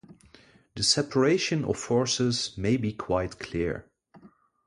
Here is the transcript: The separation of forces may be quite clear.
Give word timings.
The 0.73 0.81
separation 0.81 1.63
of 1.63 1.77
forces 1.77 2.57
may 2.57 2.75
be 2.75 2.91
quite 2.91 3.37
clear. 3.37 3.85